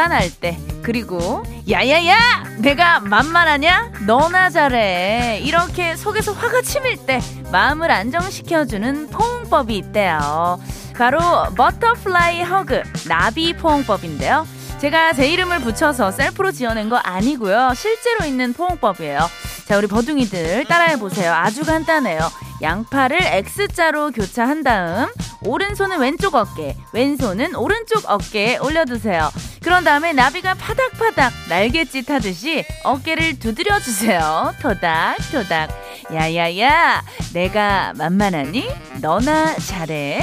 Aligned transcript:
불안할 0.00 0.30
때 0.30 0.56
그리고 0.82 1.42
야야야 1.68 2.16
내가 2.58 3.00
만만하냐? 3.00 3.92
너나 4.06 4.48
잘해. 4.48 5.40
이렇게 5.44 5.94
속에서 5.94 6.32
화가 6.32 6.62
치밀 6.62 6.96
때 7.04 7.20
마음을 7.52 7.90
안정시켜주는 7.90 9.10
포옹법이 9.10 9.76
있대요. 9.76 10.58
바로 10.96 11.20
butterfly 11.54 12.42
hug 12.42 12.82
나비 13.08 13.52
포옹법인데요. 13.54 14.46
제가 14.80 15.12
제 15.12 15.28
이름을 15.28 15.60
붙여서 15.60 16.12
셀프로 16.12 16.50
지어낸 16.50 16.88
거 16.88 16.96
아니고요. 16.96 17.74
실제로 17.74 18.24
있는 18.24 18.54
포옹법이에요. 18.54 19.18
자 19.66 19.76
우리 19.76 19.86
버둥이들 19.86 20.64
따라해보세요. 20.64 21.30
아주 21.30 21.62
간단해요. 21.62 22.20
양팔을 22.62 23.18
X자로 23.22 24.12
교차한 24.12 24.62
다음 24.62 25.08
오른손은 25.42 25.98
왼쪽 26.00 26.34
어깨, 26.34 26.76
왼손은 26.92 27.54
오른쪽 27.54 28.04
어깨에 28.10 28.58
올려두세요. 28.58 29.30
그런 29.62 29.84
다음에 29.84 30.12
나비가 30.12 30.54
파닥파닥 30.54 31.32
날갯짓 31.48 32.08
하듯이 32.10 32.64
어깨를 32.84 33.38
두드려 33.38 33.78
주세요. 33.80 34.52
토닥 34.60 35.16
토닥. 35.32 35.70
야야야, 36.12 37.02
내가 37.32 37.92
만만하니? 37.96 38.68
너나 39.00 39.54
잘해. 39.56 40.22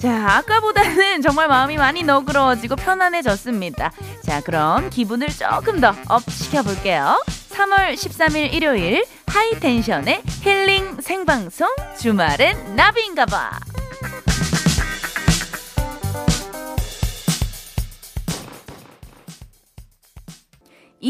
자, 0.00 0.36
아까보다는 0.38 1.22
정말 1.22 1.48
마음이 1.48 1.76
많이 1.76 2.04
너그러워지고 2.04 2.76
편안해졌습니다. 2.76 3.90
자, 4.24 4.40
그럼 4.42 4.90
기분을 4.90 5.28
조금 5.28 5.80
더 5.80 5.92
up 6.08 6.22
시켜볼게요. 6.30 7.20
3월 7.50 7.94
13일 7.94 8.52
일요일 8.54 9.04
high 9.26 9.56
tension의 9.56 10.22
힐링 10.42 11.00
생방송 11.00 11.68
주말엔 11.98 12.76
나비인가봐. 12.76 13.50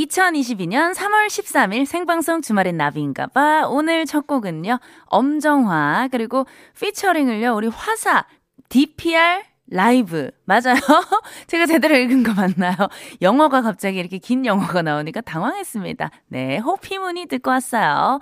2022년 0.07 0.95
3월 0.95 1.27
13일 1.27 1.85
생방송 1.85 2.41
주말엔 2.41 2.77
나비인가봐. 2.77 3.67
오늘 3.69 4.07
첫 4.07 4.27
곡은요, 4.27 4.79
엄정화, 5.07 6.09
그리고 6.13 6.47
피처링을요, 6.79 7.55
우리 7.55 7.67
화사, 7.69 8.27
DPR 8.69 9.43
라이브. 9.71 10.31
맞아요. 10.45 10.77
제가 11.47 11.67
제대로 11.67 11.95
읽은 11.97 12.23
거 12.23 12.33
맞나요? 12.35 12.75
영어가 13.23 13.63
갑자기 13.63 13.99
이렇게 13.99 14.19
긴 14.19 14.47
영어가 14.47 14.83
나오니까 14.83 15.21
당황했습니다. 15.21 16.11
네, 16.29 16.59
호피문이 16.59 17.27
듣고 17.27 17.51
왔어요. 17.51 18.19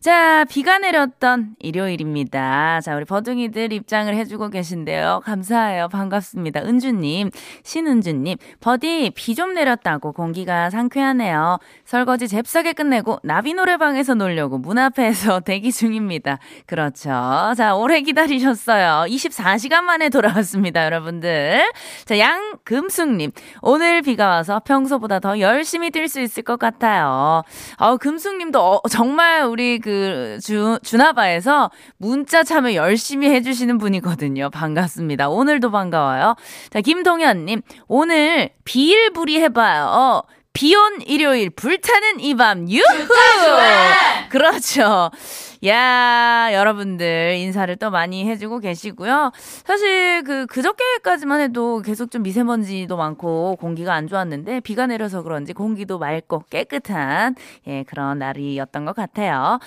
자, 0.00 0.44
비가 0.44 0.78
내렸던 0.78 1.56
일요일입니다. 1.60 2.80
자, 2.82 2.94
우리 2.96 3.04
버둥이들 3.04 3.72
입장을 3.72 4.14
해주고 4.14 4.50
계신데요. 4.50 5.22
감사해요. 5.24 5.88
반갑습니다. 5.88 6.60
은주님, 6.62 7.30
신은주님, 7.64 8.36
버디 8.60 9.10
비 9.14 9.32
좀 9.32 9.54
내렸다고 9.54 10.12
공기가 10.12 10.68
상쾌하네요. 10.68 11.58
설거지 11.86 12.28
잽싸게 12.28 12.74
끝내고 12.74 13.18
나비 13.22 13.54
노래방에서 13.54 14.12
놀려고 14.14 14.58
문 14.58 14.76
앞에서 14.76 15.40
대기 15.46 15.72
중입니다. 15.72 16.38
그렇죠. 16.66 17.10
자, 17.56 17.74
오래 17.74 18.02
기다리셨어요. 18.02 19.06
24시간 19.08 19.82
만에 19.84 20.10
돌아왔습니다, 20.10 20.81
여러분들. 20.84 21.70
자, 22.04 22.18
양금숙님, 22.18 23.32
오늘 23.62 24.02
비가 24.02 24.28
와서 24.28 24.60
평소보다 24.64 25.20
더 25.20 25.38
열심히 25.40 25.90
뛸 25.90 26.08
수 26.08 26.20
있을 26.20 26.42
것 26.42 26.58
같아요. 26.58 27.42
어, 27.78 27.96
금숙님도 27.96 28.60
어, 28.60 28.88
정말 28.88 29.44
우리 29.44 29.78
그 29.78 30.38
주, 30.42 30.78
주나바에서 30.82 31.70
문자 31.98 32.42
참여 32.42 32.74
열심히 32.74 33.28
해주시는 33.30 33.78
분이거든요. 33.78 34.50
반갑습니다. 34.50 35.28
오늘도 35.28 35.70
반가워요. 35.70 36.36
자, 36.70 36.80
김동현님, 36.80 37.62
오늘 37.88 38.50
비일부리 38.64 39.40
해봐요. 39.40 40.22
비온 40.54 41.00
일요일 41.06 41.48
불타는 41.48 42.20
이 42.20 42.34
밤 42.34 42.68
유후 42.68 42.84
그렇죠 44.28 45.10
야, 45.64 46.48
여러분들 46.52 47.36
인사를 47.36 47.76
또 47.76 47.90
많이 47.90 48.28
해주고 48.28 48.58
계시고요. 48.58 49.30
사실 49.64 50.24
그 50.24 50.46
그저께까지만 50.46 51.40
해도 51.40 51.80
계속 51.82 52.10
좀 52.10 52.24
미세먼지도 52.24 52.96
많고 52.96 53.56
공기가 53.60 53.94
안 53.94 54.08
좋았는데 54.08 54.58
비가 54.60 54.88
내려서 54.88 55.22
그런지 55.22 55.52
공기도 55.52 56.00
맑고 56.00 56.46
깨끗한 56.50 57.36
예, 57.68 57.84
그런 57.84 58.18
날이었던 58.18 58.84
것 58.84 58.96
같아요. 58.96 59.60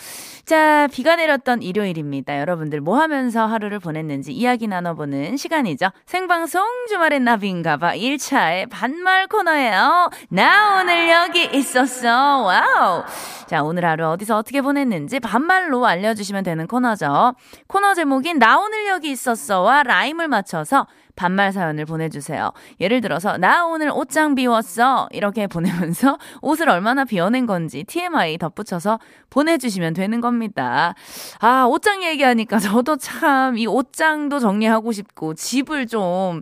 자, 0.44 0.90
비가 0.92 1.16
내렸던 1.16 1.62
일요일입니다. 1.62 2.40
여러분들 2.42 2.82
뭐 2.82 3.00
하면서 3.00 3.46
하루를 3.46 3.80
보냈는지 3.80 4.34
이야기 4.34 4.68
나눠보는 4.68 5.38
시간이죠. 5.38 5.92
생방송 6.06 6.62
주말엔 6.90 7.24
나비인가봐 7.24 7.96
1차의 7.96 8.70
반말 8.70 9.28
코너예요. 9.28 10.10
나 10.28 10.82
오늘 10.82 11.10
여기 11.10 11.46
있었어. 11.58 12.42
와우. 12.42 13.04
자, 13.48 13.64
오늘 13.64 13.86
하루 13.86 14.08
어디서 14.10 14.38
어떻게 14.38 14.62
보냈는지 14.62 15.20
반말로 15.20 15.85
알려주시면 15.86 16.44
되는 16.44 16.68
코너죠. 16.68 17.34
코너 17.68 17.94
제목인 17.94 18.40
나 18.40 18.58
오늘 18.60 18.88
여기 18.88 19.12
있었어와 19.12 19.84
라임을 19.84 20.28
맞춰서 20.28 20.88
반말 21.16 21.54
사연을 21.54 21.86
보내주세요. 21.86 22.52
예를 22.82 23.00
들어서 23.00 23.38
나 23.38 23.66
오늘 23.66 23.90
옷장 23.90 24.36
비웠어 24.36 25.08
이렇게 25.12 25.48
보내면서 25.48 26.18
옷을 26.42 26.68
얼마나 26.70 27.06
비워낸 27.06 27.46
건지 27.46 27.86
TMI 27.86 28.38
덧붙여서 28.38 29.00
보내주시면 29.30 29.94
되는 29.94 30.20
겁니다. 30.20 30.94
아 31.40 31.64
옷장 31.66 32.04
얘기하니까 32.04 32.60
저도 32.60 32.98
참 32.98 33.56
이 33.58 33.68
옷장도 33.68 34.40
정리하고 34.40 34.92
싶고 34.92 35.34
집을 35.36 35.88
좀 35.88 36.42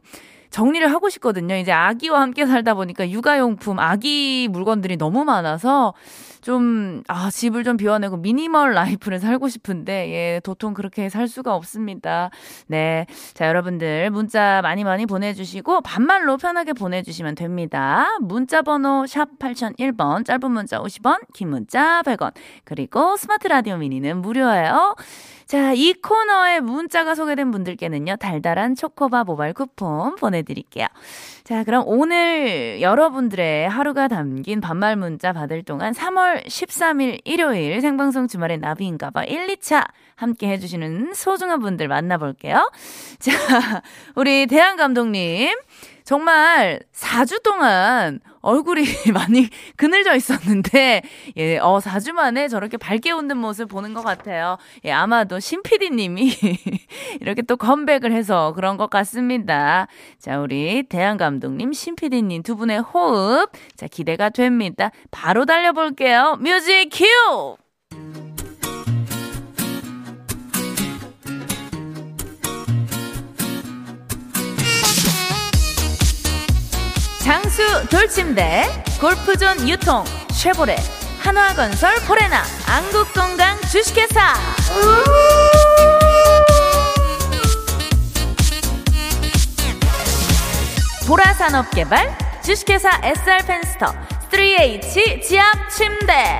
정리를 0.53 0.90
하고 0.91 1.09
싶거든요. 1.09 1.56
이제 1.56 1.72
아기와 1.72 2.22
함께 2.22 2.46
살다 2.46 2.75
보니까 2.75 3.09
육아용품, 3.09 3.80
아기 3.80 4.47
물건들이 4.52 4.97
너무 4.97 5.25
많아서 5.25 5.96
좀, 6.41 7.02
아, 7.08 7.31
집을 7.31 7.64
좀 7.64 7.75
비워내고 7.75 8.18
미니멀 8.18 8.74
라이프를 8.74 9.19
살고 9.19 9.47
싶은데, 9.47 10.12
예, 10.12 10.41
도통 10.44 10.74
그렇게 10.74 11.09
살 11.09 11.28
수가 11.28 11.56
없습니다. 11.56 12.30
네. 12.68 13.08
자, 13.34 13.47
여러분들 13.47 14.12
문자 14.12 14.59
많이 14.62 14.84
많이 14.84 15.06
보내주시고, 15.06 15.81
반말로 15.81 16.38
편하게 16.38 16.74
보내주시면 16.74 17.35
됩니다. 17.35 18.06
문자 18.22 18.62
번호 18.62 19.08
샵 19.08 19.40
8001번, 19.40 20.25
짧은 20.25 20.52
문자 20.52 20.80
50원, 20.80 21.22
긴 21.34 21.50
문자 21.50 22.03
100원, 22.03 22.34
그리고 22.66 23.16
스마트 23.18 23.47
라디오 23.47 23.78
미니는 23.78 24.22
무료예요. 24.22 24.96
자, 25.45 25.73
이 25.73 25.93
코너에 25.93 26.59
문자가 26.59 27.15
소개된 27.15 27.51
분들께는요, 27.51 28.15
달달한 28.17 28.75
초코바 28.75 29.23
모바일 29.23 29.53
쿠폰 29.53 30.15
보내드릴게요. 30.15 30.87
자, 31.43 31.65
그럼 31.65 31.83
오늘 31.87 32.79
여러분들의 32.79 33.67
하루가 33.67 34.07
담긴 34.07 34.61
반말 34.61 34.95
문자 34.95 35.33
받을 35.33 35.61
동안 35.61 35.91
3월 35.91 36.45
13일 36.45 37.19
일요일 37.25 37.81
생방송 37.81 38.29
주말에 38.29 38.55
나비인가봐 38.55 39.25
1, 39.25 39.47
2차 39.47 39.85
함께 40.15 40.47
해주시는 40.47 41.13
소중한 41.13 41.59
분들 41.59 41.89
만나볼게요. 41.89 42.71
자, 43.19 43.31
우리 44.15 44.47
대한 44.47 44.77
감독님. 44.77 45.53
정말 46.03 46.81
4주 46.93 47.41
동안 47.43 48.19
얼굴이 48.41 48.83
많이 49.13 49.49
그늘져 49.77 50.15
있었는데, 50.15 51.01
예, 51.37 51.57
어, 51.59 51.79
4주 51.79 52.11
만에 52.11 52.49
저렇게 52.49 52.75
밝게 52.75 53.11
웃는 53.11 53.37
모습 53.37 53.69
보는 53.69 53.93
것 53.93 54.03
같아요. 54.03 54.57
예, 54.84 54.91
아마도 54.91 55.39
신PD님이 55.39 56.34
이렇게 57.22 57.41
또 57.41 57.55
컴백을 57.55 58.11
해서 58.11 58.51
그런 58.53 58.75
것 58.75 58.89
같습니다. 58.89 59.87
자, 60.19 60.39
우리 60.39 60.84
대한 60.84 61.16
감독님, 61.16 61.33
신PD님 61.74 62.44
두 62.44 62.56
분의 62.56 62.80
호흡, 62.82 63.52
자, 63.76 63.88
기대가 63.88 64.30
됩니다. 64.30 64.91
바로 65.12 65.46
달려볼게요. 65.46 66.38
뮤직 66.40 66.90
큐! 66.91 67.58
장수 77.24 77.64
돌침대, 77.90 78.66
골프존 79.00 79.70
유통, 79.70 80.03
쉐보레, 80.32 80.76
한화건설 81.20 81.96
포레나, 82.06 82.44
안국건강 82.68 83.62
주식회사. 83.72 84.34
보라산업개발, 91.08 92.17
주식회사 92.41 92.90
SR펜스터, 93.03 93.94
3H 94.32 95.22
지압 95.22 95.70
침대. 95.70 96.40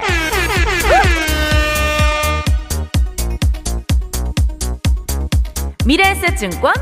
미래에셋증권, 5.86 6.74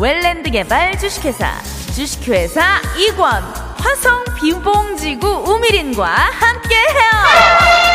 웰랜드 0.00 0.50
개발 0.50 0.98
주식회사, 0.98 1.60
주식회사 1.94 2.80
이권 2.96 3.42
화성 3.78 4.24
비봉지구 4.40 5.28
우미린과 5.28 6.06
함께해요. 6.06 7.87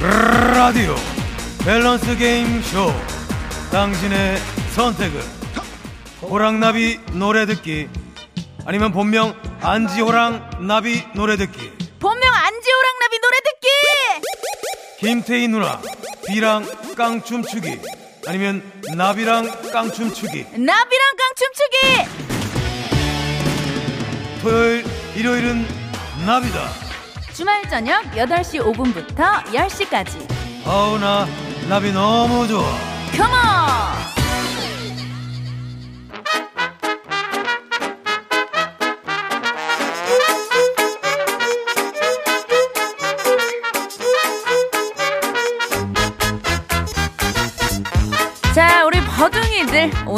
라디오. 0.00 0.94
밸런스 1.62 2.16
게임 2.16 2.62
쇼. 2.62 2.90
당신의 3.70 4.38
선택은? 4.74 5.20
호랑나비 6.22 6.98
노래 7.12 7.44
듣기. 7.44 7.88
아니면 8.64 8.92
본명 8.92 9.34
안지호랑 9.60 10.66
나비 10.66 11.04
노래 11.14 11.36
듣기. 11.36 11.70
본명 11.98 12.32
안지호랑 12.32 12.98
나비 13.00 13.18
노래 13.20 13.36
듣기! 13.44 13.68
김태희 15.00 15.48
누나 15.48 15.80
비랑 16.26 16.66
깡춤 16.96 17.42
추기. 17.42 17.78
아니면 18.26 18.62
나비랑 18.96 19.70
깡춤 19.70 20.14
추기. 20.14 20.44
나비랑 20.44 21.16
깡춤 21.18 21.52
추기! 21.52 21.76
토요일 24.42 24.84
일요일은 25.14 25.66
나비다 26.24 26.89
주말 27.40 27.62
저녁 27.70 28.02
8시 28.10 28.60
5분부터 28.60 29.42
10시까지. 29.46 30.30
아우 30.66 30.98
나 30.98 31.26
나비 31.70 31.90
너무 31.90 32.46
좋아. 32.46 32.62
컴온 33.16 34.19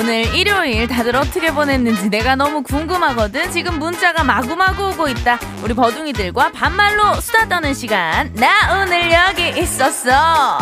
오늘 0.03 0.35
일요일 0.35 0.89
다들 0.89 1.15
어떻게 1.15 1.55
보냈는지 1.55 2.11
내가 2.11 2.35
너무 2.35 2.65
궁금하거든. 2.65 3.53
지금 3.53 3.79
문자가 3.79 4.25
마구마구 4.25 4.89
오고 4.89 5.07
있다. 5.07 5.39
우리 5.63 5.75
버둥이들과 5.75 6.51
반말로 6.51 7.21
수다 7.21 7.47
떠는 7.47 7.73
시간. 7.73 8.33
나 8.35 8.83
오늘 8.83 9.13
여기 9.13 9.61
있었어. 9.61 10.59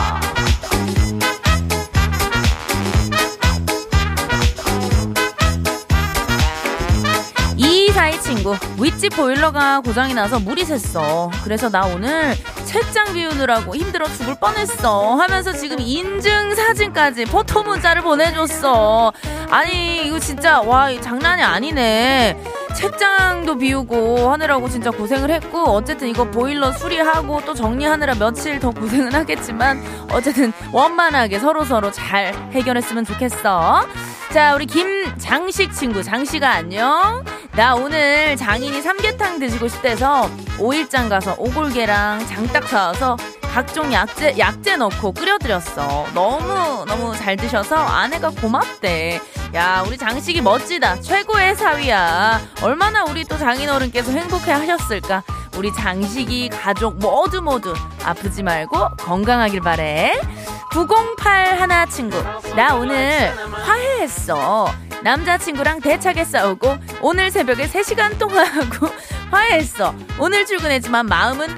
이사이 7.57 8.21
친구 8.21 8.55
윗집 8.79 9.17
보일러가 9.17 9.81
고장이 9.81 10.13
나서 10.13 10.39
물이 10.39 10.65
샜어 10.65 11.31
그래서 11.43 11.71
나 11.71 11.87
오늘 11.87 12.37
책장 12.71 13.15
비우느라고 13.15 13.75
힘들어 13.75 14.07
죽을 14.07 14.37
뻔했어. 14.37 15.17
하면서 15.17 15.53
지금 15.53 15.81
인증 15.81 16.55
사진까지 16.55 17.25
포토 17.25 17.65
문자를 17.65 18.01
보내줬어. 18.03 19.13
아니 19.51 20.07
이거 20.07 20.21
진짜 20.21 20.61
와 20.61 20.89
장난이 21.01 21.43
아니네. 21.43 22.41
책장도 22.77 23.59
비우고 23.59 24.31
하느라고 24.31 24.69
진짜 24.69 24.93
고생을 24.93 25.33
했고 25.33 25.65
어쨌든 25.65 26.07
이거 26.07 26.23
보일러 26.31 26.71
수리하고 26.71 27.43
또 27.45 27.55
정리하느라 27.55 28.15
며칠 28.15 28.61
더 28.61 28.71
고생은 28.71 29.15
하겠지만 29.15 29.83
어쨌든 30.13 30.53
원만하게 30.71 31.41
서로서로 31.41 31.91
잘 31.91 32.33
해결했으면 32.53 33.05
좋겠어. 33.05 33.85
자 34.33 34.55
우리 34.55 34.67
김장식 34.67 35.75
친구 35.75 36.05
장씨가 36.05 36.49
안녕 36.49 37.25
나 37.57 37.75
오늘 37.75 38.37
장인이 38.37 38.81
삼계탕 38.81 39.39
드시고 39.39 39.69
싶대서 39.69 40.31
오일장 40.59 41.09
가서 41.09 41.35
오골계랑 41.39 42.27
장딱 42.27 42.69
사와서 42.69 43.17
각종 43.53 43.93
약재 43.93 44.37
약재 44.39 44.77
넣고 44.77 45.13
끓여드렸어. 45.13 46.07
너무 46.15 46.85
너무 46.87 47.17
잘 47.17 47.37
드셔서 47.37 47.77
아내가 47.77 48.31
고맙대. 48.31 49.21
야 49.55 49.83
우리 49.87 49.99
장식이 49.99 50.41
멋지다. 50.41 51.01
최고의 51.01 51.57
사위야. 51.57 52.41
얼마나 52.63 53.03
우리 53.05 53.25
또 53.25 53.37
장인어른께서 53.37 54.13
행복해 54.13 54.53
하셨을까. 54.53 55.25
우리 55.57 55.73
장식이 55.75 56.51
가족 56.51 56.99
모두 57.01 57.43
모두 57.43 57.75
아프지 58.05 58.45
말고 58.45 58.91
건강하길 58.99 59.61
바래. 59.61 60.19
908 60.73 61.61
하나 61.61 61.85
친구 61.87 62.23
나 62.55 62.77
오늘 62.77 63.35
화해했어. 63.53 64.73
남자친구랑 65.03 65.81
대차게 65.81 66.25
싸우고 66.25 66.77
오늘 67.01 67.31
새벽에 67.31 67.67
3시간 67.67 68.19
동안 68.19 68.47
하고 68.47 68.89
화해했어. 69.31 69.95
오늘 70.19 70.47
출근했지만 70.47 71.07
마음은 71.07 71.49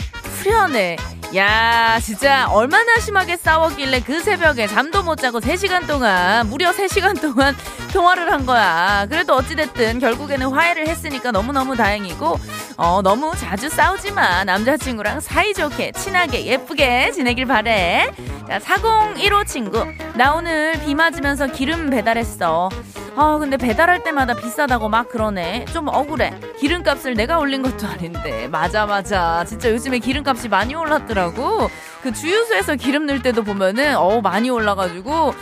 후련해. 0.42 0.96
야, 1.34 1.98
진짜 2.02 2.46
얼마나 2.50 2.98
심하게 2.98 3.38
싸웠길래 3.38 4.00
그 4.00 4.20
새벽에 4.20 4.66
잠도 4.66 5.02
못 5.02 5.16
자고 5.16 5.40
3시간 5.40 5.86
동안, 5.86 6.46
무려 6.48 6.72
3시간 6.72 7.18
동안 7.18 7.56
통화를 7.90 8.30
한 8.30 8.44
거야. 8.44 9.06
그래도 9.08 9.34
어찌됐든 9.36 9.98
결국에는 9.98 10.48
화해를 10.48 10.86
했으니까 10.88 11.30
너무너무 11.30 11.74
다행이고, 11.74 12.38
어, 12.76 13.00
너무 13.02 13.34
자주 13.34 13.70
싸우지만 13.70 14.44
남자친구랑 14.44 15.20
사이좋게, 15.20 15.92
친하게, 15.92 16.44
예쁘게 16.44 17.12
지내길 17.12 17.46
바래. 17.46 18.10
자, 18.46 18.58
4015 18.60 19.44
친구. 19.44 19.86
나 20.14 20.34
오늘 20.34 20.72
비 20.84 20.94
맞으면서 20.94 21.46
기름 21.46 21.88
배달했어. 21.88 22.68
아 23.14 23.36
근데 23.38 23.56
배달할 23.56 24.02
때마다 24.02 24.34
비싸다고 24.34 24.88
막 24.88 25.08
그러네. 25.08 25.66
좀 25.66 25.88
억울해. 25.88 26.32
기름값을 26.58 27.14
내가 27.14 27.38
올린 27.38 27.62
것도 27.62 27.86
아닌데. 27.86 28.48
맞아 28.48 28.86
맞아. 28.86 29.44
진짜 29.46 29.70
요즘에 29.70 29.98
기름값이 29.98 30.48
많이 30.48 30.74
올랐더라고. 30.74 31.68
그 32.02 32.12
주유소에서 32.12 32.76
기름 32.76 33.06
넣을 33.06 33.22
때도 33.22 33.42
보면은 33.44 33.96
어 33.96 34.20
많이 34.20 34.48
올라가지고 34.50 35.34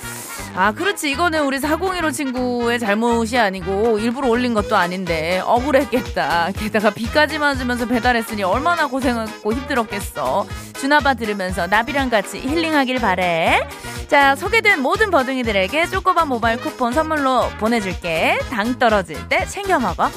아, 0.55 0.73
그렇지. 0.73 1.11
이거는 1.11 1.45
우리 1.45 1.59
401호 1.59 2.13
친구의 2.13 2.79
잘못이 2.79 3.39
아니고 3.39 3.99
일부러 3.99 4.29
올린 4.29 4.53
것도 4.53 4.77
아닌데 4.77 5.41
억울했겠다. 5.45 6.51
게다가 6.53 6.91
비까지 6.91 7.39
맞으면서 7.39 7.87
배달했으니 7.87 8.43
얼마나 8.43 8.87
고생했고 8.87 9.53
힘들었겠어. 9.53 10.47
주나바 10.75 11.15
들으면서 11.15 11.67
나비랑 11.67 12.11
같이 12.11 12.41
힐링하길 12.41 12.99
바래. 13.01 13.61
자, 14.09 14.35
소개된 14.35 14.81
모든 14.81 15.11
버둥이들에게 15.11 15.87
쪼꼬바 15.87 16.25
모바일 16.25 16.61
쿠폰 16.61 16.93
선물로 16.93 17.49
보내줄게. 17.59 18.39
당 18.51 18.79
떨어질 18.79 19.29
때 19.29 19.47
챙겨 19.47 19.79
먹어. 19.79 20.11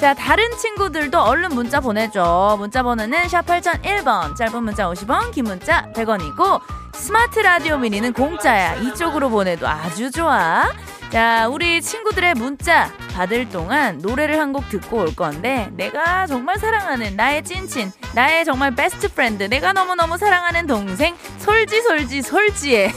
자, 0.00 0.14
다른 0.14 0.56
친구들도 0.56 1.20
얼른 1.20 1.50
문자 1.50 1.78
보내줘. 1.80 2.56
문자 2.58 2.82
번호는 2.82 3.28
샵 3.28 3.44
8001번. 3.44 4.34
짧은 4.34 4.62
문자 4.64 4.88
50원, 4.88 5.30
긴 5.30 5.44
문자 5.44 5.92
100원이고, 5.94 6.60
스마트 6.94 7.40
라디오 7.40 7.76
미니는 7.76 8.14
공짜야. 8.14 8.76
이쪽으로 8.76 9.28
보내도 9.28 9.68
아주 9.68 10.10
좋아. 10.10 10.64
자, 11.10 11.48
우리 11.48 11.82
친구들의 11.82 12.34
문자 12.34 12.88
받을 13.14 13.48
동안 13.50 13.98
노래를 13.98 14.38
한 14.38 14.52
곡 14.54 14.68
듣고 14.70 14.98
올 15.00 15.14
건데, 15.14 15.68
내가 15.72 16.26
정말 16.26 16.58
사랑하는 16.58 17.14
나의 17.16 17.44
찐친, 17.44 17.92
나의 18.14 18.44
정말 18.46 18.74
best 18.74 19.12
friend, 19.12 19.42
내가 19.44 19.72
너무너무 19.74 20.16
사랑하는 20.16 20.66
동생, 20.66 21.14
솔지, 21.38 21.82
솔지, 21.82 22.22
솔지의 22.22 22.92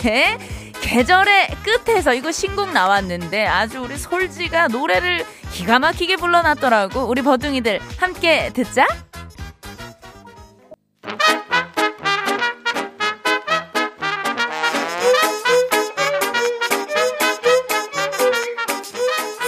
계절의 0.84 1.48
끝에서 1.64 2.14
이거 2.14 2.32
신곡 2.32 2.72
나왔는데 2.72 3.48
아주 3.48 3.80
우리 3.80 3.98
솔지가 3.98 4.68
노래를 4.68 5.26
기가 5.52 5.80
막히게 5.80 6.18
불러놨더라고. 6.18 7.08
우리 7.08 7.22
버둥이들 7.22 7.80
함께 7.98 8.52
듣자. 8.54 8.86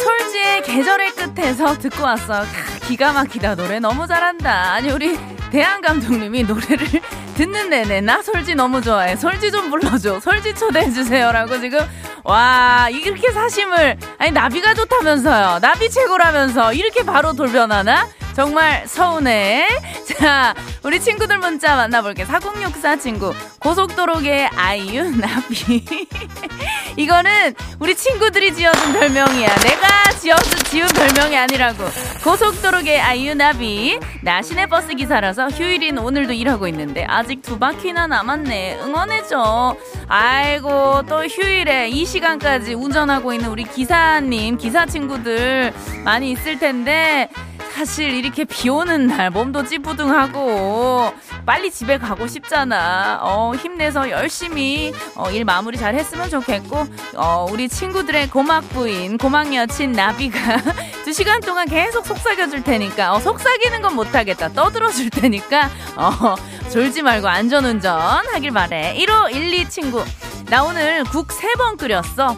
솔지의 0.04 0.64
계절의 0.64 1.12
끝에서 1.12 1.78
듣고 1.78 2.04
왔어. 2.04 2.44
기가 2.88 3.14
막히다 3.14 3.56
노래 3.56 3.80
너무 3.80 4.08
잘한다. 4.08 4.74
아니 4.74 4.90
우리 4.90 5.18
대한 5.52 5.82
감독님이 5.82 6.44
노래를 6.44 6.88
듣는 7.36 7.70
내내 7.70 8.02
나 8.02 8.22
솔지 8.22 8.56
너무 8.56 8.82
좋아해. 8.82 9.16
솔지 9.16 9.52
좀 9.52 9.70
불러줘. 9.70 10.20
솔지 10.20 10.56
초대해 10.56 10.90
주세요라고 10.92 11.60
지금 11.60 11.80
와 12.24 12.88
이렇게 12.90 13.32
사심을 13.32 13.98
아니 14.18 14.32
나비가 14.32 14.74
좋다면서요. 14.74 15.60
나비 15.62 15.90
최고라면서 15.90 16.74
이렇게 16.74 17.04
바로 17.04 17.34
돌변하나? 17.34 18.08
정말 18.36 18.86
서운해. 18.88 19.68
자, 20.18 20.54
우리 20.84 21.00
친구들 21.00 21.38
문자 21.38 21.76
만나볼게. 21.76 22.26
4064 22.26 22.98
친구. 22.98 23.34
고속도로계 23.60 24.50
아이유, 24.56 25.10
나비. 25.18 25.86
이거는 26.98 27.54
우리 27.80 27.96
친구들이 27.96 28.54
지어준 28.54 28.94
별명이야. 28.94 29.56
내가 29.56 30.12
지어준, 30.20 30.64
지은 30.66 30.88
별명이 30.88 31.38
아니라고. 31.38 31.84
고속도로계 32.24 33.00
아이유, 33.00 33.36
나비. 33.36 34.00
나 34.24 34.42
시내버스 34.42 34.96
기사라서 34.96 35.50
휴일인 35.50 35.98
오늘도 35.98 36.34
일하고 36.34 36.68
있는데 36.70 37.06
아직 37.06 37.42
두 37.42 37.60
바퀴나 37.60 38.08
남았네. 38.08 38.80
응원해줘. 38.82 39.76
아이고, 40.08 41.04
또 41.08 41.26
휴일에 41.26 41.90
이 41.90 42.06
시간까지 42.06 42.74
운전하고 42.74 43.34
있는 43.34 43.50
우리 43.50 43.64
기사님, 43.64 44.58
기사 44.58 44.86
친구들 44.86 45.74
많이 46.04 46.32
있을 46.32 46.60
텐데 46.60 47.30
사실 47.76 48.12
이렇게 48.14 48.46
비 48.46 48.70
오는 48.70 49.08
날 49.08 49.30
몸도 49.30 49.66
찌뿌둥하고 49.66 51.14
빨리 51.46 51.70
집에 51.70 51.98
가고 51.98 52.26
싶잖아. 52.26 53.20
어, 53.22 53.54
힘내서 53.54 54.10
열심히 54.10 54.94
어, 55.14 55.30
일 55.30 55.44
마무리 55.44 55.78
잘 55.78 55.94
했으면 55.94 56.30
좋겠고 56.30 56.85
어, 57.16 57.46
우리 57.50 57.70
친구들의 57.70 58.30
고막 58.30 58.70
부인, 58.70 59.18
고막 59.18 59.54
여친 59.54 59.92
나비가 59.94 60.40
두 61.06 61.14
시간 61.14 61.40
동안 61.42 61.68
계속 61.68 62.06
속삭여 62.06 62.50
줄 62.50 62.64
테니까 62.64 63.14
어, 63.14 63.20
속삭이는 63.20 63.82
건 63.82 63.96
못하겠다. 63.96 64.50
떠들어 64.50 64.90
줄 64.92 65.10
테니까 65.10 65.70
어, 65.96 66.36
졸지 66.72 67.02
말고 67.02 67.28
안전운전 67.28 68.26
하길 68.34 68.52
바래. 68.52 68.96
1512 68.98 69.70
친구. 69.70 70.04
나 70.50 70.64
오늘 70.64 71.04
국 71.06 71.32
세 71.32 71.54
번 71.58 71.78
끓였어. 71.78 72.36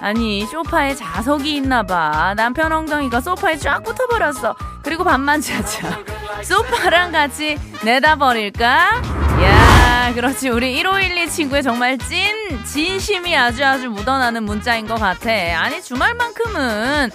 아니 0.00 0.46
소파에 0.46 0.94
자석이 0.94 1.56
있나봐 1.56 2.34
남편 2.36 2.70
엉덩이가 2.70 3.20
소파에 3.20 3.56
쫙 3.56 3.82
붙어버렸어 3.82 4.54
그리고 4.84 5.02
밥만 5.02 5.40
자자 5.42 5.98
소파랑 6.44 7.10
같이 7.10 7.58
내다 7.82 8.14
버릴까? 8.14 9.27
야 9.42 10.12
그렇지. 10.14 10.48
우리 10.48 10.74
1512 10.76 11.30
친구의 11.30 11.62
정말 11.62 11.96
찐 11.98 12.34
진심이 12.64 13.36
아주 13.36 13.64
아주 13.64 13.90
묻어나는 13.90 14.42
문자인 14.44 14.86
것 14.86 14.96
같아. 14.96 15.30
아니 15.30 15.82
주말만큼은 15.82 17.10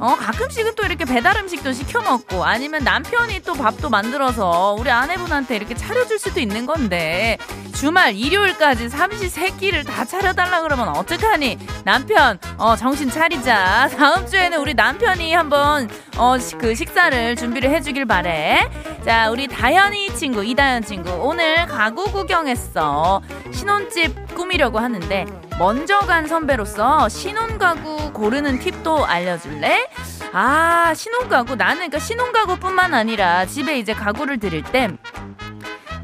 어, 0.00 0.14
가끔씩은 0.14 0.74
또 0.76 0.84
이렇게 0.84 1.04
배달 1.04 1.36
음식도 1.36 1.72
시켜 1.72 2.00
먹고 2.00 2.44
아니면 2.44 2.84
남편이 2.84 3.40
또 3.42 3.54
밥도 3.54 3.90
만들어서 3.90 4.76
우리 4.78 4.90
아내분한테 4.90 5.56
이렇게 5.56 5.74
차려줄 5.74 6.18
수도 6.18 6.40
있는 6.40 6.66
건데 6.66 7.36
주말 7.78 8.16
일요일까지 8.16 8.88
삼시 8.88 9.28
세끼를 9.28 9.84
다 9.84 10.04
차려달라 10.04 10.62
그러면 10.62 10.88
어떡하니? 10.88 11.58
남편, 11.84 12.38
어, 12.56 12.74
정신 12.74 13.08
차리자. 13.08 13.88
다음 13.96 14.26
주에는 14.26 14.58
우리 14.58 14.74
남편이 14.74 15.32
한번 15.32 15.88
어, 16.16 16.36
그 16.58 16.74
식사를 16.74 17.36
준비를 17.36 17.70
해주길 17.70 18.04
바래. 18.06 18.68
자, 19.04 19.30
우리 19.30 19.46
다현이 19.46 20.14
친구, 20.16 20.44
이다현 20.44 20.82
친구 20.82 21.10
오늘 21.12 21.66
가구 21.66 22.04
구경했어. 22.10 23.22
신혼집 23.52 24.27
꾸미려고 24.38 24.78
하는데 24.78 25.26
먼저 25.58 25.98
간 25.98 26.28
선배로서 26.28 27.08
신혼가구 27.08 28.12
고르는 28.12 28.60
팁도 28.60 29.04
알려줄래? 29.04 29.90
아, 30.32 30.94
신혼가구. 30.94 31.56
나는 31.56 31.76
그러니까 31.76 31.98
신혼가구뿐만 31.98 32.94
아니라 32.94 33.46
집에 33.46 33.80
이제 33.80 33.92
가구를 33.92 34.38
들일 34.38 34.62
때 34.62 34.90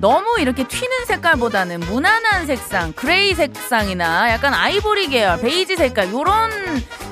너무 0.00 0.40
이렇게 0.40 0.66
튀는 0.66 1.06
색깔보다는 1.06 1.80
무난한 1.80 2.46
색상, 2.46 2.92
그레이 2.92 3.34
색상이나 3.34 4.30
약간 4.30 4.52
아이보리 4.52 5.08
계열, 5.08 5.40
베이지 5.40 5.76
색깔 5.76 6.12
요런 6.12 6.50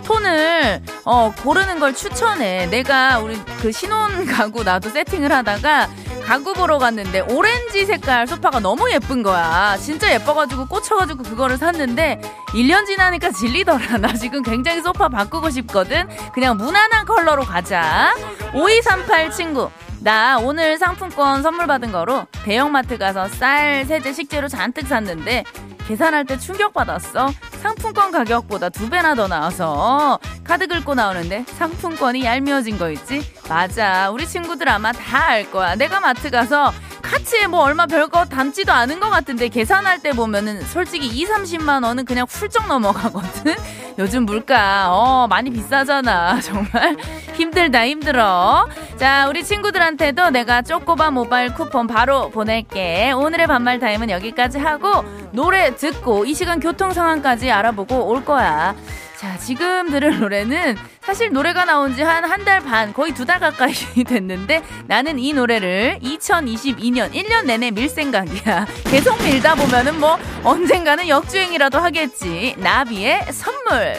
톤을 0.05 0.83
어 1.05 1.33
고르는 1.43 1.79
걸 1.79 1.95
추천해. 1.95 2.67
내가 2.67 3.21
우리 3.21 3.38
그 3.61 3.71
신혼 3.71 4.26
가구 4.26 4.64
나도 4.64 4.91
세팅을 4.91 5.31
하다가 5.31 5.88
가구 6.26 6.55
보러 6.55 6.79
갔는데 6.79 7.21
오렌지 7.21 7.85
색깔 7.85 8.26
소파가 8.26 8.61
너무 8.61 8.91
예쁜 8.91 9.23
거야. 9.23 9.76
진짜 9.79 10.12
예뻐가지고 10.12 10.67
꽂혀가지고 10.67 11.25
그거를 11.25 11.59
샀는데 11.59 12.21
1년 12.49 12.87
지나니까 12.87 13.33
질리더라. 13.33 13.99
나 13.99 14.12
지금 14.14 14.43
굉장히 14.43 14.81
소파 14.83 15.09
바꾸고 15.09 15.50
싶거든. 15.50 16.09
그냥 16.33 16.57
무난한 16.57 17.05
컬러로 17.05 17.43
가자. 17.43 18.14
5238 18.55 19.31
친구. 19.33 19.71
나 20.00 20.38
오늘 20.38 20.79
상품권 20.79 21.43
선물 21.43 21.67
받은 21.69 21.93
거로 21.93 22.26
대형마트 22.45 22.99
가서 22.99 23.29
쌀, 23.29 23.85
세제, 23.87 24.12
식재료 24.12 24.49
잔뜩 24.49 24.88
샀는데 24.88 25.45
계산할 25.89 26.25
때 26.25 26.39
충격받았어. 26.39 27.31
상품권 27.62 28.11
가격보다 28.12 28.69
두 28.71 28.89
배나 28.89 29.15
더 29.15 29.27
나와서 29.29 30.19
카드 30.45 30.67
긁고 30.67 30.95
나오는데 30.95 31.45
상품권이 31.59 32.25
얄미워진 32.25 32.79
거 32.79 32.91
있지? 32.91 33.21
맞아. 33.49 34.11
우리 34.11 34.27
친구들 34.27 34.69
아마 34.69 34.93
다 34.93 35.23
알 35.33 35.51
거야. 35.51 35.75
내가 35.77 36.01
마트 36.01 36.31
가서 36.31 36.73
카츠에 37.03 37.47
뭐 37.47 37.61
얼마 37.61 37.87
별거 37.87 38.25
담지도 38.25 38.73
않은 38.73 39.01
것 39.01 39.11
같은데 39.11 39.49
계산할 39.49 40.01
때 40.01 40.13
보면은 40.13 40.63
솔직히 40.63 41.09
2, 41.09 41.27
30만 41.27 41.85
원은 41.85 42.05
그냥 42.05 42.27
훌쩍 42.29 42.67
넘어가거든. 42.69 43.55
요즘 43.99 44.25
물가 44.25 44.87
어 44.91 45.27
많이 45.29 45.51
비싸잖아. 45.51 46.41
정말 46.43 46.97
힘들다 47.35 47.87
힘들어. 47.87 48.69
자, 48.97 49.27
우리 49.29 49.45
친구들한테도 49.45 50.31
내가 50.31 50.63
쪼꼬바 50.63 51.11
모바일 51.11 51.53
쿠폰 51.53 51.87
바로 51.87 52.31
보낼게. 52.31 53.13
오늘의 53.13 53.47
반말 53.47 53.79
타임은 53.79 54.11
여기까지 54.11 54.59
하고 54.59 55.05
노래 55.33 55.75
듣고 55.77 56.25
이 56.25 56.35
시간 56.35 56.61
교통 56.61 56.93
상황까지 56.93 57.51
알아보고 57.51 58.07
올 58.07 58.25
거야. 58.25 58.75
자, 59.23 59.38
지금 59.38 59.88
들을 59.88 60.19
노래는 60.19 60.76
사실 61.00 61.31
노래가 61.31 61.64
나온 61.64 61.95
지 61.95 62.02
한 62.02 62.25
한 62.25 62.45
달 62.45 62.61
반, 62.61 62.93
거의 62.93 63.14
두 63.14 63.25
달 63.25 63.38
가까이 63.38 63.73
됐는데 64.05 64.62
나는 64.88 65.21
이 65.21 65.33
노래를 65.33 66.00
2022년 66.02 67.12
1년 67.12 67.45
내내 67.47 67.71
밀 67.71 67.88
생각이야. 67.88 68.67
계속 68.91 69.23
밀다 69.23 69.55
보면은 69.55 70.00
뭐 70.00 70.19
언젠가는 70.43 71.07
역주행이라도 71.07 71.79
하겠지. 71.79 72.57
나비의 72.59 73.26
선물. 73.33 73.95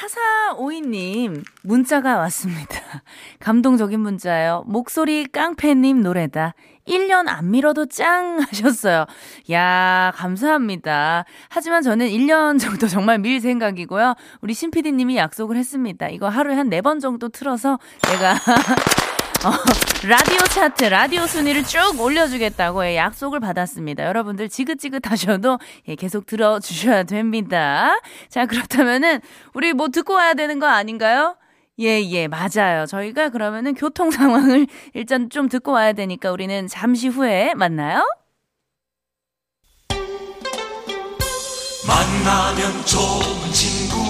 4452님, 0.00 1.44
문자가 1.62 2.16
왔습니다. 2.18 2.80
감동적인 3.40 4.00
문자예요. 4.00 4.64
목소리 4.66 5.26
깡패님 5.26 6.00
노래다. 6.00 6.54
1년 6.88 7.28
안 7.28 7.50
밀어도 7.50 7.86
짱 7.86 8.40
하셨어요. 8.40 9.06
야, 9.52 10.12
감사합니다. 10.16 11.24
하지만 11.48 11.82
저는 11.82 12.08
1년 12.08 12.58
정도 12.58 12.88
정말 12.88 13.18
밀 13.18 13.40
생각이고요. 13.40 14.14
우리 14.40 14.54
신PD님이 14.54 15.16
약속을 15.16 15.56
했습니다. 15.56 16.08
이거 16.08 16.28
하루에 16.28 16.54
한 16.54 16.70
4번 16.70 17.00
정도 17.00 17.28
틀어서 17.28 17.74
어, 17.74 17.78
라디오 20.06 20.38
차트, 20.38 20.84
라디오 20.84 21.26
순위를 21.26 21.64
쭉 21.64 21.98
올려주겠다고 21.98 22.84
예, 22.84 22.96
약속을 22.96 23.40
받았습니다. 23.40 24.04
여러분들 24.04 24.50
지긋지긋하셔도 24.50 25.58
예, 25.88 25.94
계속 25.94 26.26
들어주셔야 26.26 27.04
됩니다. 27.04 27.98
자, 28.28 28.44
그렇다면은 28.44 29.20
우리 29.54 29.72
뭐 29.72 29.88
듣고 29.88 30.12
와야 30.12 30.34
되는 30.34 30.58
거 30.58 30.66
아닌가요? 30.66 31.36
예, 31.80 32.02
예, 32.02 32.28
맞아요. 32.28 32.84
저희가 32.84 33.30
그러면은 33.30 33.74
교통 33.74 34.10
상황을 34.12 34.66
일단 34.92 35.30
좀 35.30 35.48
듣고 35.48 35.72
와야 35.72 35.94
되니까 35.94 36.30
우리는 36.32 36.66
잠시 36.68 37.08
후에 37.08 37.54
만나요. 37.54 38.04
만나면 41.86 42.84
좋은 42.84 43.52
친구. 43.52 44.00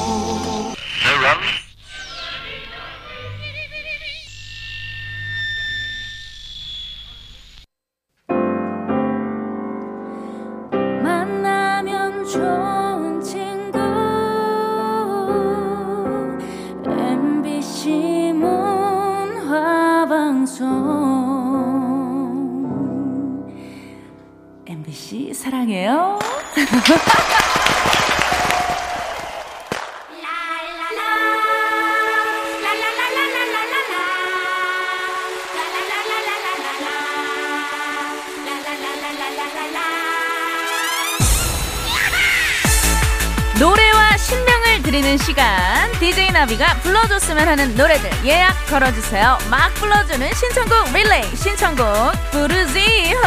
노래와 43.61 44.17
신명을 44.17 44.83
드리는 44.83 45.19
시간. 45.19 45.93
DJ 45.99 46.33
나비가 46.33 46.79
불러줬으면 46.81 47.47
하는 47.47 47.77
노래들 47.77 48.11
예약 48.25 48.55
걸어주세요. 48.67 49.37
막 49.51 49.75
불러주는 49.75 50.33
신청곡 50.33 50.91
릴레이. 50.95 51.37
신청곡 51.37 51.87
부르지호 52.31 53.21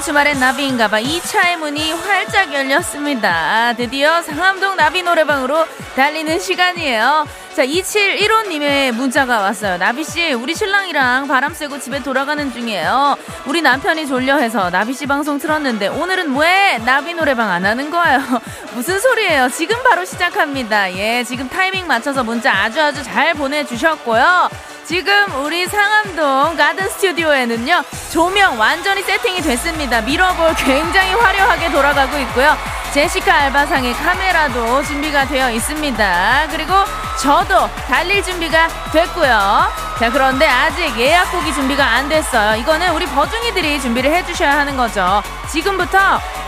주말엔 0.00 0.40
나비인가봐 0.40 1.00
2차의 1.00 1.58
문이 1.58 1.92
활짝 1.92 2.54
열렸습니다. 2.54 3.74
드디어 3.74 4.22
상암동 4.22 4.76
나비 4.76 5.02
노래방으로 5.02 5.66
달리는 5.94 6.38
시간이에요. 6.38 7.26
자, 7.54 7.66
2715님의 7.66 8.92
문자가 8.92 9.40
왔어요. 9.40 9.76
나비씨, 9.76 10.32
우리 10.32 10.54
신랑이랑 10.54 11.28
바람 11.28 11.52
쐬고 11.52 11.80
집에 11.80 12.02
돌아가는 12.02 12.50
중이에요. 12.50 13.16
우리 13.46 13.60
남편이 13.60 14.06
졸려해서 14.06 14.70
나비씨 14.70 15.06
방송 15.06 15.38
틀었는데 15.38 15.88
오늘은 15.88 16.34
왜 16.36 16.78
나비 16.86 17.12
노래방 17.12 17.50
안 17.50 17.66
하는 17.66 17.90
거예요? 17.90 18.20
무슨 18.72 18.98
소리예요? 18.98 19.50
지금 19.50 19.82
바로 19.82 20.06
시작합니다. 20.06 20.94
예, 20.94 21.24
지금 21.24 21.48
타이밍 21.48 21.86
맞춰서 21.86 22.24
문자 22.24 22.52
아주 22.52 22.80
아주 22.80 23.02
잘 23.02 23.34
보내주셨고요. 23.34 24.48
지금 24.90 25.44
우리 25.44 25.68
상암동 25.68 26.56
가든 26.56 26.88
스튜디오에는요 26.88 27.84
조명 28.12 28.58
완전히 28.58 29.04
세팅이 29.04 29.40
됐습니다 29.40 30.00
미러볼 30.00 30.52
굉장히 30.56 31.14
화려하게 31.14 31.70
돌아가고 31.70 32.18
있고요 32.18 32.56
제시카 32.92 33.32
알바상의 33.32 33.92
카메라도 33.92 34.82
준비가 34.82 35.28
되어 35.28 35.52
있습니다 35.52 36.48
그리고 36.50 36.74
저도 37.22 37.68
달릴 37.86 38.20
준비가 38.24 38.66
됐고요 38.90 39.90
자, 40.00 40.10
그런데 40.10 40.48
아직 40.48 40.98
예약곡이 40.98 41.52
준비가 41.52 41.84
안 41.84 42.08
됐어요. 42.08 42.56
이거는 42.56 42.94
우리 42.94 43.04
버중이들이 43.04 43.82
준비를 43.82 44.10
해주셔야 44.10 44.56
하는 44.56 44.74
거죠. 44.74 45.22
지금부터 45.52 45.98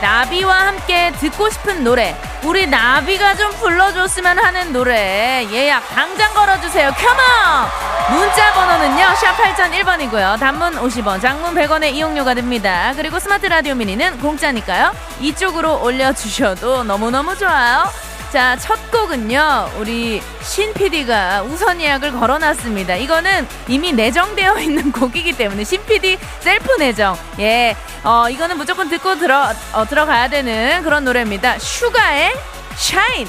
나비와 0.00 0.68
함께 0.68 1.12
듣고 1.20 1.50
싶은 1.50 1.84
노래, 1.84 2.16
우리 2.44 2.66
나비가 2.66 3.34
좀 3.34 3.50
불러줬으면 3.58 4.38
하는 4.38 4.72
노래 4.72 5.46
예약 5.52 5.86
당장 5.94 6.32
걸어주세요. 6.32 6.92
컴온! 6.92 7.91
문자 8.10 8.52
번호는요, 8.52 9.04
샵 9.14 9.36
8001번이고요. 9.36 10.38
단문 10.38 10.74
50원, 10.74 11.20
장문 11.20 11.54
100원의 11.54 11.94
이용료가 11.94 12.34
됩니다. 12.34 12.92
그리고 12.96 13.18
스마트 13.18 13.46
라디오 13.46 13.74
미니는 13.74 14.18
공짜니까요. 14.18 14.92
이쪽으로 15.20 15.82
올려주셔도 15.82 16.84
너무너무 16.84 17.36
좋아요. 17.36 17.84
자, 18.32 18.56
첫 18.56 18.90
곡은요, 18.90 19.72
우리 19.78 20.22
신 20.40 20.72
PD가 20.72 21.42
우선 21.42 21.80
예약을 21.80 22.12
걸어놨습니다. 22.12 22.96
이거는 22.96 23.46
이미 23.68 23.92
내정되어 23.92 24.58
있는 24.58 24.90
곡이기 24.92 25.32
때문에 25.32 25.64
신 25.64 25.84
PD 25.84 26.18
셀프 26.40 26.72
내정. 26.78 27.16
예, 27.38 27.76
어, 28.02 28.28
이거는 28.28 28.56
무조건 28.56 28.88
듣고 28.88 29.16
들어, 29.16 29.52
어, 29.74 29.84
들어가야 29.86 30.28
되는 30.28 30.82
그런 30.82 31.04
노래입니다. 31.04 31.58
슈가의 31.58 32.32
Shine. 32.74 33.28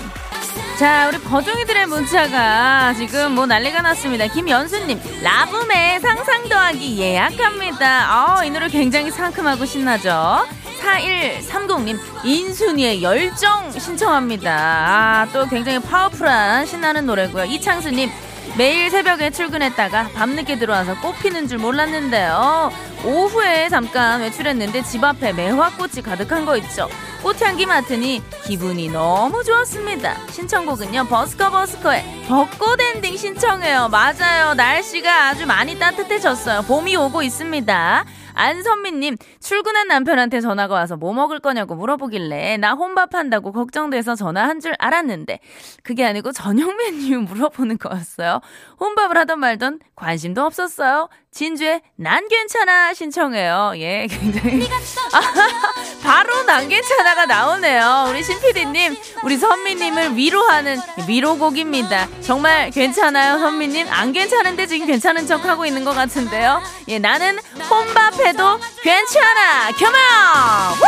자, 0.77 1.07
우리 1.07 1.17
버둥이들의 1.19 1.85
문자가 1.87 2.93
지금 2.95 3.33
뭐 3.33 3.45
난리가 3.45 3.81
났습니다. 3.81 4.27
김연수님, 4.27 4.99
라붐의 5.21 5.99
상상 5.99 6.47
더하기 6.49 6.97
예약합니다. 6.99 8.39
어, 8.39 8.43
이 8.43 8.49
노래 8.49 8.67
굉장히 8.67 9.11
상큼하고 9.11 9.65
신나죠? 9.65 10.45
4130님, 10.81 11.97
인순이의 12.25 13.01
열정 13.03 13.71
신청합니다. 13.71 14.51
아, 14.51 15.27
또 15.31 15.45
굉장히 15.47 15.79
파워풀한 15.79 16.65
신나는 16.65 17.05
노래고요. 17.05 17.45
이창수님, 17.45 18.09
매일 18.57 18.89
새벽에 18.89 19.29
출근했다가 19.31 20.09
밤늦게 20.13 20.59
들어와서 20.59 20.99
꽃피는 20.99 21.47
줄 21.47 21.57
몰랐는데요. 21.59 22.71
오후에 23.05 23.69
잠깐 23.69 24.21
외출했는데 24.21 24.83
집 24.83 25.03
앞에 25.03 25.33
매화꽃이 25.33 26.01
가득한 26.03 26.45
거 26.45 26.57
있죠. 26.57 26.89
꽃향기 27.23 27.65
맡으니 27.65 28.21
기분이 28.43 28.89
너무 28.89 29.45
좋았습니다. 29.45 30.27
신청곡은요. 30.29 31.05
버스커 31.05 31.51
버스커의 31.51 32.25
벚꽃 32.27 32.81
엔딩 32.81 33.15
신청해요. 33.15 33.87
맞아요. 33.87 34.53
날씨가 34.55 35.29
아주 35.29 35.45
많이 35.45 35.79
따뜻해졌어요. 35.79 36.63
봄이 36.63 36.97
오고 36.97 37.23
있습니다. 37.23 38.05
안선미님, 38.33 39.17
출근한 39.39 39.87
남편한테 39.87 40.41
전화가 40.41 40.73
와서 40.73 40.95
뭐 40.95 41.13
먹을 41.13 41.39
거냐고 41.39 41.75
물어보길래 41.75 42.57
나 42.57 42.73
혼밥한다고 42.73 43.51
걱정돼서 43.51 44.15
전화한 44.15 44.59
줄 44.59 44.73
알았는데 44.79 45.39
그게 45.83 46.05
아니고 46.05 46.31
저녁 46.31 46.75
메뉴 46.75 47.19
물어보는 47.21 47.77
거였어요. 47.77 48.41
혼밥을 48.79 49.17
하던 49.17 49.39
말던 49.39 49.79
관심도 49.95 50.43
없었어요. 50.43 51.09
진주의 51.31 51.81
난 51.95 52.27
괜찮아 52.27 52.93
신청해요. 52.93 53.73
예, 53.77 54.07
굉장히. 54.07 54.67
아, 55.13 55.21
바로 56.03 56.43
난 56.43 56.69
괜찮아가 56.69 57.25
나오네요. 57.25 58.05
우리 58.09 58.21
신피디님, 58.21 58.95
우리 59.23 59.37
선미님을 59.37 60.15
위로하는 60.15 60.77
위로곡입니다. 61.07 62.07
정말 62.21 62.69
괜찮아요, 62.69 63.39
선미님? 63.39 63.87
안 63.89 64.11
괜찮은데 64.13 64.67
지금 64.67 64.85
괜찮은 64.85 65.25
척 65.25 65.45
하고 65.45 65.65
있는 65.65 65.83
것 65.83 65.93
같은데요. 65.95 66.61
예, 66.89 66.99
나는 66.99 67.39
혼밥 67.69 68.19
해도 68.25 68.59
괜찮아. 68.81 69.69
컴온! 69.77 70.79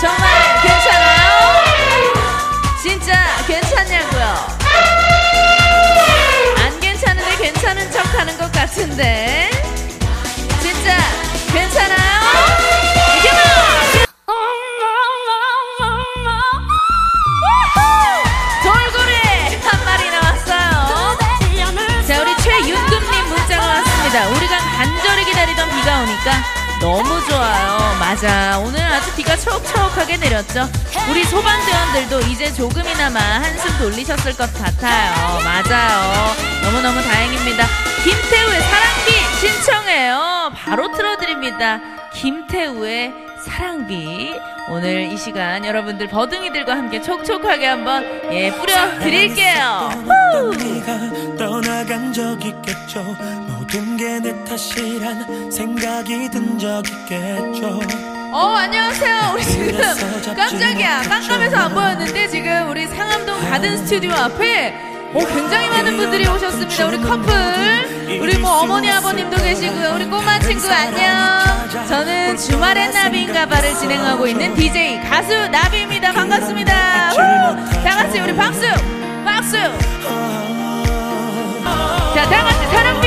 정말 0.00 0.60
괜찮아요? 0.62 1.64
진짜 2.82 3.14
괜찮냐고요? 3.46 4.46
안 6.64 6.80
괜찮은데 6.80 7.36
괜찮은 7.36 7.90
척 7.90 8.04
하는 8.14 8.36
것 8.36 8.52
같은데. 8.52 9.50
진짜 10.60 10.96
괜찮아요? 11.52 12.63
비가 25.84 26.00
오니까 26.00 26.32
너무 26.80 27.04
좋아요. 27.28 27.96
맞아. 28.00 28.58
오늘 28.60 28.80
아주 28.80 29.14
비가 29.14 29.36
촉촉하게 29.36 30.16
내렸죠. 30.16 30.66
우리 31.10 31.22
소방대원들도 31.24 32.20
이제 32.30 32.50
조금이나마 32.54 33.20
한숨 33.20 33.76
돌리셨을 33.76 34.34
것 34.34 34.50
같아요. 34.54 35.40
맞아요. 35.44 36.34
너무너무 36.62 37.02
다행입니다. 37.02 37.66
김태우의 38.02 38.60
사랑비 38.62 39.12
신청해요. 39.40 40.52
바로 40.56 40.90
틀어드립니다. 40.90 41.80
김태우의 42.14 43.23
사랑비. 43.44 44.34
오늘 44.68 45.12
이 45.12 45.16
시간 45.16 45.64
여러분들 45.64 46.08
버둥이들과 46.08 46.72
함께 46.76 47.00
촉촉하게 47.02 47.66
한번 47.66 48.04
예 48.32 48.50
뿌려 48.52 48.98
드릴게요. 48.98 49.90
네가 50.58 51.36
떠나간 51.36 52.12
적 52.12 52.42
있겠죠 52.44 53.02
모든 53.48 53.96
게 53.96 54.14
내 54.20 54.44
탓이란 54.44 55.50
생각이 55.50 56.30
든 56.30 56.58
적 56.58 56.82
있겠죠 56.88 57.80
어 58.32 58.54
안녕하세요. 58.56 59.32
우리 59.34 59.44
지금 59.44 60.34
깜짝이야 60.36 61.02
깜깜해서 61.02 61.56
안 61.56 61.74
보였는데 61.74 62.28
지금 62.28 62.70
우리 62.70 62.86
상암동 62.86 63.50
가든 63.50 63.76
스튜디오 63.78 64.12
앞에 64.12 64.93
오 65.14 65.24
굉장히 65.26 65.68
많은 65.68 65.96
분들이 65.96 66.26
오셨습니다. 66.26 66.86
우리 66.88 67.00
커플 67.00 67.32
우리 68.20 68.36
뭐 68.38 68.62
어머니 68.62 68.90
아버님도 68.90 69.36
계시고요. 69.36 69.92
우리 69.94 70.06
꼬마 70.06 70.38
친구 70.40 70.66
안녕. 70.68 71.86
저는 71.86 72.36
주말엔 72.36 72.92
나비인가봐를 72.92 73.74
진행하고 73.74 74.26
있는 74.26 74.54
DJ 74.56 75.00
가수 75.08 75.48
나비입니다. 75.48 76.12
반갑습니다. 76.12 77.10
후! 77.10 77.16
다 77.84 77.96
같이 77.96 78.18
우리 78.20 78.34
박수 78.34 78.62
박수. 79.24 79.52
자, 82.14 82.28
다 82.28 82.44
같이 82.44 82.66
사랑 82.72 83.00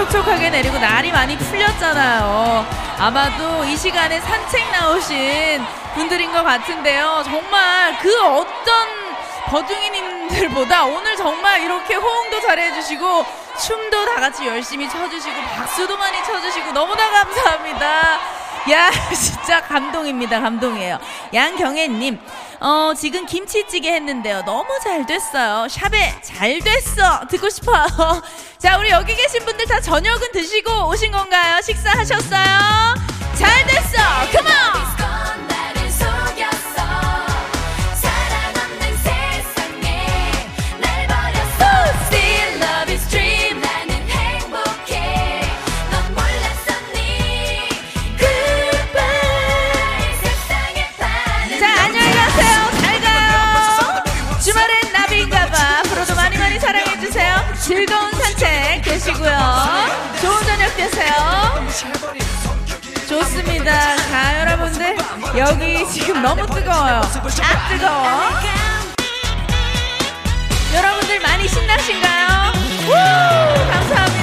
촉촉하게 0.00 0.48
내리고 0.48 0.78
날이 0.78 1.12
많이 1.12 1.36
풀렸잖아요. 1.36 2.64
아마도 2.98 3.64
이 3.64 3.76
시간에 3.76 4.18
산책 4.18 4.70
나오신 4.70 5.62
분들인 5.94 6.32
것 6.32 6.42
같은데요. 6.42 7.22
정말 7.24 7.98
그 7.98 8.10
어떤 8.22 8.88
버둥이님들보다 9.46 10.86
오늘 10.86 11.16
정말 11.16 11.60
이렇게 11.60 11.96
호응도 11.96 12.40
잘해주시고 12.40 13.26
춤도 13.60 14.06
다 14.06 14.20
같이 14.20 14.46
열심히 14.46 14.88
춰주시고 14.88 15.38
박수도 15.56 15.98
많이 15.98 16.24
쳐주시고 16.24 16.72
너무나 16.72 17.10
감사합니다. 17.10 18.40
야 18.70 18.90
진짜 19.14 19.58
감동입니다 19.62 20.38
감동이에요 20.38 20.98
양경애님 21.32 22.18
어 22.60 22.92
지금 22.94 23.24
김치찌개 23.24 23.90
했는데요. 23.92 24.42
너무 24.44 24.68
잘 24.84 25.06
됐어요. 25.06 25.66
샵에 25.68 26.20
잘 26.22 26.58
됐어. 26.60 27.26
듣고 27.30 27.48
싶어요 27.48 27.86
자 28.58 28.76
우리 28.78 28.90
여기 28.90 29.14
계신 29.14 29.44
분들 29.46 29.66
다 29.66 29.80
저녁은 29.80 30.32
드시고 30.32 30.88
오신 30.90 31.10
건가요? 31.10 31.60
식사하셨어요? 31.62 32.94
잘 33.34 33.66
됐어. 33.66 33.96
컴온 34.32 35.39
산책 59.00 59.14
되시고요. 59.14 59.38
좋은 60.20 60.46
저녁 60.46 60.76
되세요. 60.76 61.12
좋습니다. 63.08 63.96
자 63.96 64.40
여러분들 64.40 64.96
여기 65.36 65.88
지금 65.90 66.22
너무 66.22 66.46
뜨거워요. 66.46 67.00
아 67.42 67.68
뜨거워. 67.68 68.30
여러분들 70.74 71.18
많이 71.20 71.48
신나신가요? 71.48 72.52
우! 72.86 73.70
감사합니다 73.72 74.19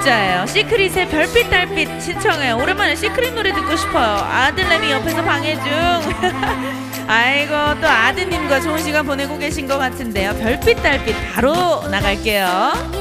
문자예요. 0.00 0.46
시크릿의 0.46 1.08
별빛 1.08 1.50
달빛 1.50 2.00
신청해요. 2.00 2.56
오랜만에 2.56 2.96
시크릿 2.96 3.34
노래 3.34 3.52
듣고 3.52 3.76
싶어요. 3.76 4.06
아들내미 4.06 4.90
옆에서 4.90 5.22
방해 5.22 5.54
중. 5.54 5.64
아이고 7.06 7.80
또 7.80 7.88
아드님과 7.88 8.60
좋은 8.60 8.78
시간 8.78 9.04
보내고 9.04 9.36
계신 9.36 9.66
것 9.66 9.78
같은데요. 9.78 10.32
별빛 10.34 10.82
달빛 10.82 11.14
바로 11.34 11.86
나갈게요. 11.88 12.99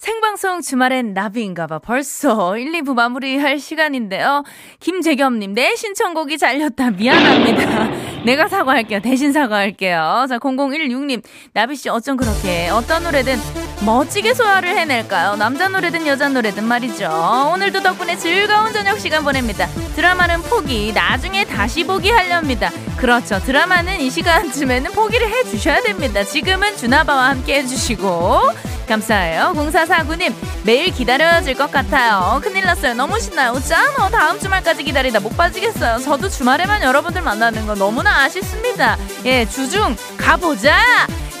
생방송 0.00 0.62
주말엔 0.62 1.12
나비인가봐. 1.12 1.80
벌써 1.80 2.56
1, 2.56 2.72
2부 2.72 2.94
마무리할 2.94 3.58
시간인데요. 3.58 4.44
김재겸님, 4.80 5.52
내 5.52 5.76
신청곡이 5.76 6.38
잘렸다. 6.38 6.92
미안합니다. 6.92 7.90
내가 8.24 8.48
사과할게요. 8.48 9.00
대신 9.00 9.34
사과할게요. 9.34 10.24
자, 10.26 10.38
0016님, 10.38 11.22
나비씨 11.52 11.90
어쩜 11.90 12.16
그렇게 12.16 12.70
어떤 12.70 13.02
노래든 13.02 13.36
멋지게 13.84 14.32
소화를 14.32 14.70
해낼까요? 14.70 15.36
남자 15.36 15.68
노래든 15.68 16.06
여자 16.06 16.28
노래든 16.30 16.64
말이죠. 16.64 17.50
오늘도 17.52 17.82
덕분에 17.82 18.16
즐거운 18.16 18.72
저녁 18.72 18.98
시간 18.98 19.22
보냅니다. 19.22 19.66
드라마는 19.96 20.40
포기, 20.42 20.92
나중에 20.94 21.44
다시 21.44 21.84
보기 21.84 22.10
하렵니다. 22.10 22.70
그렇죠. 22.96 23.38
드라마는 23.38 24.00
이 24.00 24.08
시간쯤에는 24.08 24.92
포기를 24.92 25.28
해주셔야 25.28 25.82
됩니다. 25.82 26.24
지금은 26.24 26.76
주나바와 26.78 27.28
함께 27.30 27.56
해주시고. 27.58 28.69
감사해요. 28.90 29.52
0449님, 29.54 30.34
매일 30.64 30.90
기다려질 30.90 31.54
것 31.54 31.70
같아요. 31.70 32.40
큰일 32.42 32.64
났어요. 32.64 32.94
너무 32.94 33.20
신나요. 33.20 33.54
짠어. 33.60 34.10
다음 34.10 34.38
주말까지 34.40 34.82
기다리다 34.82 35.20
못 35.20 35.36
빠지겠어요. 35.36 35.98
저도 36.00 36.28
주말에만 36.28 36.82
여러분들 36.82 37.22
만나는 37.22 37.66
거 37.66 37.74
너무나 37.76 38.24
아쉽습니다. 38.24 38.98
예, 39.24 39.48
주중 39.48 39.96
가보자! 40.16 40.76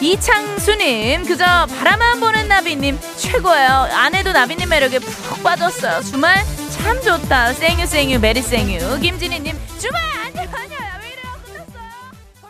이창수님, 0.00 1.26
그저 1.26 1.44
바라만 1.78 2.20
보는 2.20 2.48
나비님, 2.48 2.98
최고예요. 3.16 3.88
아내도 3.92 4.32
나비님 4.32 4.68
매력에 4.68 4.98
푹 5.00 5.42
빠졌어요. 5.42 6.02
주말 6.02 6.42
참 6.70 7.02
좋다. 7.02 7.52
생유, 7.52 7.86
생유, 7.86 8.18
메리 8.20 8.40
생유. 8.40 8.98
김진희님, 9.00 9.58
주말! 9.78 10.00